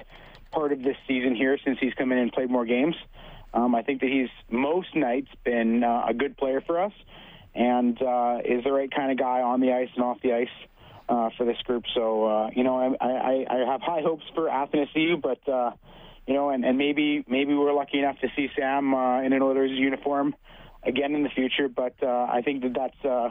[0.51, 2.97] part of this season here since he's come in and played more games.
[3.53, 6.93] Um, I think that he's most nights been uh, a good player for us
[7.55, 10.49] and uh, is the right kind of guy on the ice and off the ice
[11.09, 11.85] uh, for this group.
[11.95, 15.73] So uh, you know I, I, I have high hopes for Athanasiou, but uh,
[16.27, 19.43] you know, and, and maybe maybe we're lucky enough to see Sam uh, in an
[19.43, 20.35] Oilers uniform
[20.83, 21.69] again in the future.
[21.69, 23.31] But uh, I think that that's uh,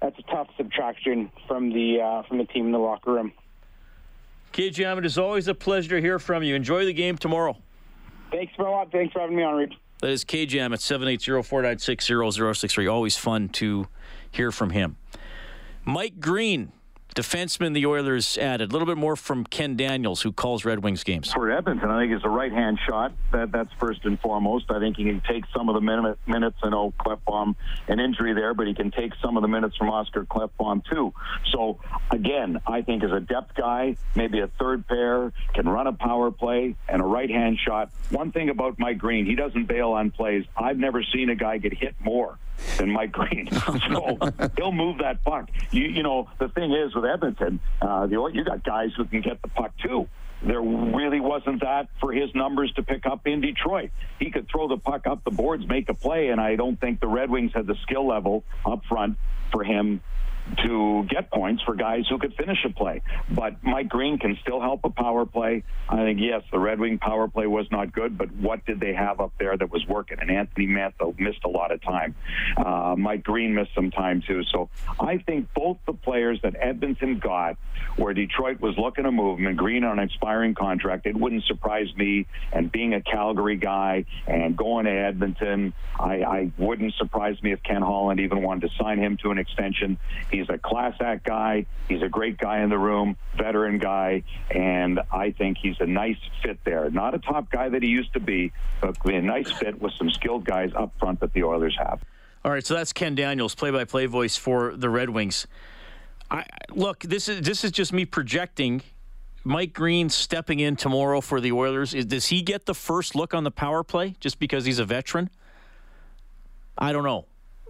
[0.00, 3.32] that's a tough subtraction from the uh, from the team in the locker room.
[4.52, 6.54] KJ Ahmed, it's always a pleasure to hear from you.
[6.54, 7.56] Enjoy the game tomorrow.
[8.30, 8.90] Thanks for a lot.
[8.90, 9.74] Thanks for having me on, Reed.
[10.00, 12.92] That is KJ Ahmed 780-496-0063.
[12.92, 13.88] Always fun to
[14.30, 14.96] hear from him.
[15.84, 16.72] Mike Green
[17.14, 18.70] defenseman the Oilers added.
[18.70, 21.32] A little bit more from Ken Daniels, who calls Red Wings games.
[21.32, 23.12] For Edmonton, I think it's a right hand shot.
[23.32, 24.70] That, that's first and foremost.
[24.70, 26.58] I think he can take some of the minute, minutes.
[26.62, 27.56] I know Klefbom,
[27.88, 31.12] an injury there, but he can take some of the minutes from Oscar Klefbom, too.
[31.52, 31.80] So,
[32.10, 36.30] again, I think as a depth guy, maybe a third pair, can run a power
[36.30, 37.90] play and a right hand shot.
[38.10, 40.44] One thing about Mike Green, he doesn't bail on plays.
[40.56, 42.38] I've never seen a guy get hit more
[42.78, 43.48] than Mike Green.
[43.90, 44.18] so
[44.56, 45.50] he'll move that puck.
[45.70, 49.20] You, you know, the thing is with Edmonton, uh, the, you got guys who can
[49.20, 50.08] get the puck too.
[50.40, 53.90] There really wasn't that for his numbers to pick up in Detroit.
[54.20, 57.00] He could throw the puck up the boards, make a play, and I don't think
[57.00, 59.18] the Red Wings had the skill level up front
[59.50, 60.00] for him
[60.64, 63.02] to get points for guys who could finish a play.
[63.30, 65.64] But Mike Green can still help a power play.
[65.88, 68.94] I think, yes, the Red Wing power play was not good, but what did they
[68.94, 70.18] have up there that was working?
[70.20, 72.14] And Anthony Mantha missed a lot of time.
[72.56, 74.42] Uh, Mike Green missed some time, too.
[74.52, 74.68] So
[74.98, 77.56] I think both the players that Edmonton got,
[77.96, 81.44] where Detroit was looking to move, him and Green on an expiring contract, it wouldn't
[81.44, 82.26] surprise me.
[82.52, 87.62] And being a Calgary guy and going to Edmonton, I, I wouldn't surprise me if
[87.62, 89.98] Ken Holland even wanted to sign him to an extension.
[90.30, 91.66] He He's a class act guy.
[91.88, 94.22] He's a great guy in the room, veteran guy,
[94.52, 96.88] and I think he's a nice fit there.
[96.90, 100.10] Not a top guy that he used to be, but a nice fit with some
[100.10, 102.00] skilled guys up front that the Oilers have.
[102.44, 105.48] All right, so that's Ken Daniels, play-by-play voice for the Red Wings.
[106.30, 108.82] I, look, this is this is just me projecting.
[109.42, 111.94] Mike Green stepping in tomorrow for the Oilers.
[111.94, 114.84] Is, does he get the first look on the power play just because he's a
[114.84, 115.30] veteran?
[116.76, 117.26] I don't know.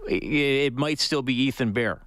[0.07, 2.03] It, it might still be Ethan Bear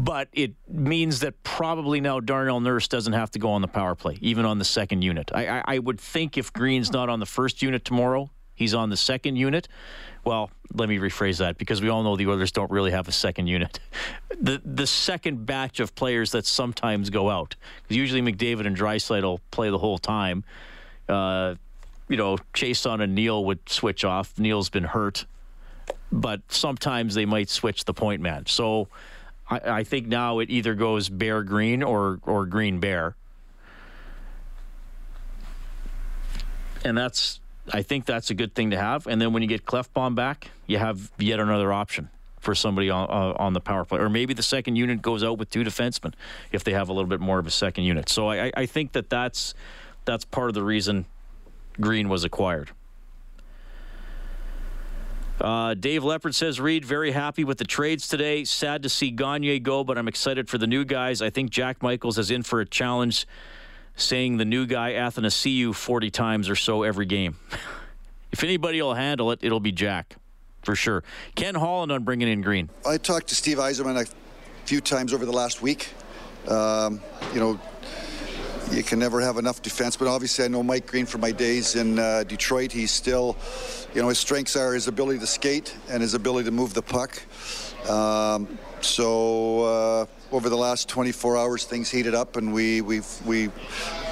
[0.00, 3.94] but it means that probably now Darnell Nurse doesn't have to go on the power
[3.94, 5.30] play, even on the second unit.
[5.34, 8.88] I, I, I, would think if Green's not on the first unit tomorrow, he's on
[8.88, 9.68] the second unit.
[10.24, 13.12] Well, let me rephrase that because we all know the Oilers don't really have a
[13.12, 13.78] second unit.
[14.42, 19.40] The the second batch of players that sometimes go out because usually McDavid and Draisaitl
[19.50, 20.44] play the whole time.
[21.10, 21.56] Uh,
[22.08, 24.38] you know, Chiasson and Neal would switch off.
[24.38, 25.26] Neal's been hurt,
[26.10, 28.46] but sometimes they might switch the point man.
[28.46, 28.88] So
[29.50, 33.16] I, I think now it either goes Bear Green or or Green Bear,
[36.84, 37.40] and that's
[37.72, 39.06] I think that's a good thing to have.
[39.06, 42.08] And then when you get Klefbom back, you have yet another option
[42.40, 44.00] for somebody on, uh, on the power play.
[44.00, 46.14] Or maybe the second unit goes out with two defensemen
[46.52, 48.08] if they have a little bit more of a second unit.
[48.08, 49.54] So I, I think that that's,
[50.06, 51.04] that's part of the reason
[51.80, 52.70] Green was acquired.
[55.40, 58.44] Uh, Dave Leopard says, Reed, very happy with the trades today.
[58.44, 61.22] Sad to see Gagne go, but I'm excited for the new guys.
[61.22, 63.26] I think Jack Michaels is in for a challenge,
[63.96, 67.38] saying the new guy, Athanasiou, 40 times or so every game.
[68.32, 70.16] if anybody will handle it, it'll be Jack,
[70.62, 71.02] for sure.
[71.36, 72.68] Ken Holland on bringing in Green.
[72.86, 74.06] I talked to Steve Yzerman a
[74.66, 75.88] few times over the last week.
[76.48, 77.00] Um,
[77.32, 77.58] you know,
[78.72, 79.96] you can never have enough defense.
[79.96, 82.70] But obviously, I know Mike Green from my days in uh, Detroit.
[82.70, 83.36] He's still,
[83.94, 86.82] you know, his strengths are his ability to skate and his ability to move the
[86.82, 87.20] puck.
[87.88, 93.50] Um, so uh, over the last 24 hours, things heated up, and we we we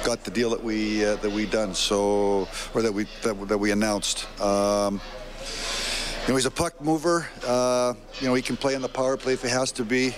[0.03, 1.73] got the deal that we uh, that we done.
[1.73, 4.27] So or that we that, that we announced.
[4.41, 4.99] Um,
[6.23, 7.27] you know, he's a puck mover.
[7.45, 10.13] Uh, you know, he can play in the power play if he has to be.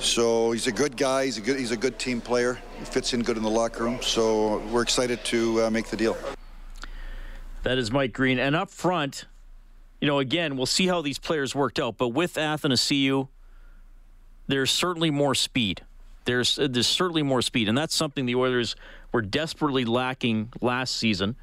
[0.00, 1.24] So he's a good guy.
[1.24, 1.58] He's a good.
[1.58, 2.58] He's a good team player.
[2.78, 3.98] He fits in good in the locker room.
[4.02, 6.16] So we're excited to uh, make the deal.
[7.62, 9.24] That is Mike Green, and up front,
[10.00, 11.96] you know, again, we'll see how these players worked out.
[11.96, 13.28] But with Athanasiou,
[14.46, 15.82] there's certainly more speed.
[16.26, 18.76] There's there's certainly more speed, and that's something the Oilers
[19.12, 21.36] were desperately lacking last season.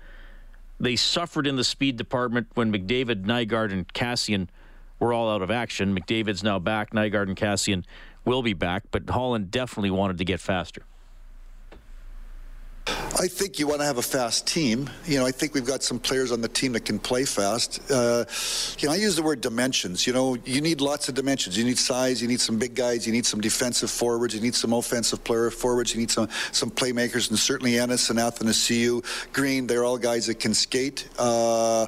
[0.79, 4.49] They suffered in the speed department when McDavid, Nygard, and Kassian
[4.99, 5.97] were all out of action.
[5.97, 6.91] McDavid's now back.
[6.91, 7.83] Nygard and Kassian
[8.25, 10.83] will be back, but Holland definitely wanted to get faster.
[13.23, 14.89] I think you want to have a fast team.
[15.05, 17.79] You know, I think we've got some players on the team that can play fast.
[17.89, 18.25] Uh,
[18.79, 20.05] you know, I use the word dimensions.
[20.07, 21.57] You know, you need lots of dimensions.
[21.57, 22.21] You need size.
[22.21, 23.05] You need some big guys.
[23.05, 24.33] You need some defensive forwards.
[24.33, 25.93] You need some offensive player forwards.
[25.93, 29.67] You need some some playmakers, and certainly Ennis and Athanasiou, Green.
[29.67, 31.07] They're all guys that can skate.
[31.17, 31.87] Uh,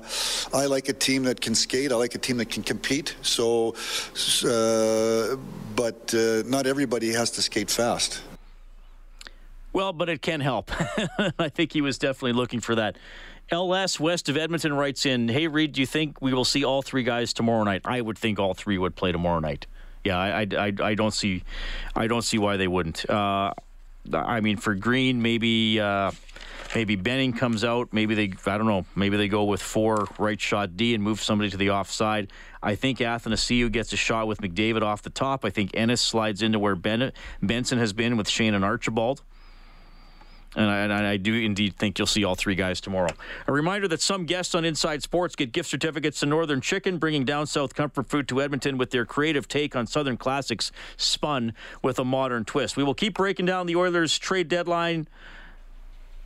[0.54, 1.92] I like a team that can skate.
[1.92, 3.16] I like a team that can compete.
[3.24, 3.76] So,
[4.46, 5.36] uh,
[5.76, 8.22] but uh, not everybody has to skate fast.
[9.76, 10.72] Well, but it can help.
[11.38, 12.98] I think he was definitely looking for that
[13.52, 16.82] LS west of Edmonton writes in, "Hey Reed, do you think we will see all
[16.82, 17.82] three guys tomorrow night?
[17.84, 19.68] I would think all three would play tomorrow night.
[20.06, 21.44] Yeah, I, I, I, don't see,
[21.94, 23.10] I don't see why they wouldn't.
[23.10, 23.54] Uh,
[24.14, 26.12] I mean, for Green, maybe." Uh,
[26.74, 27.90] maybe Benning comes out.
[27.92, 31.22] Maybe they, I don't know, maybe they go with four right shot D and move
[31.22, 32.32] somebody to the offside.
[32.64, 35.44] I think Athanasiou gets a shot with McDavid off the top.
[35.44, 37.12] I think Ennis slides into where ben,
[37.42, 39.22] Benson has been with Sheahan and Archibald.
[40.56, 43.12] And I, and I, do indeed think you'll see all three guys tomorrow.
[43.48, 47.26] A reminder that some guests on Inside Sports get gift certificates to Northern Chicken, bringing
[47.26, 52.00] down south comfort food to Edmonton with their creative take on Southern classics spun with
[52.00, 52.78] a modern twist.
[52.78, 55.08] We will keep breaking down the Oilers' trade deadline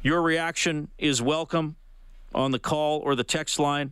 [0.01, 1.75] your reaction is welcome
[2.33, 3.91] on the call or the text line.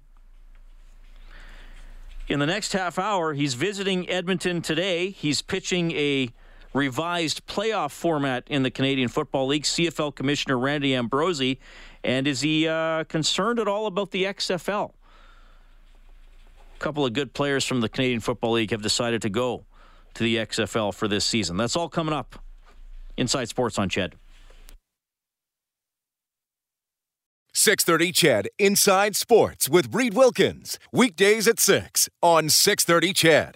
[2.30, 5.10] In the next half hour, he's visiting Edmonton today.
[5.10, 6.30] He's pitching a
[6.78, 9.64] revised playoff format in the Canadian Football League.
[9.64, 11.60] CFL Commissioner Randy Ambrosie.
[12.04, 14.94] And is he uh, concerned at all about the XFL?
[16.76, 19.66] A couple of good players from the Canadian Football League have decided to go
[20.14, 21.58] to the XFL for this season.
[21.58, 22.40] That's all coming up.
[23.18, 24.16] Inside Sports on CHED.
[27.54, 30.78] 630 CHED Inside Sports with Reed Wilkins.
[30.92, 33.56] Weekdays at 6 on 630 CHED.